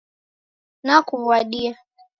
Nakuwadia 0.83 1.75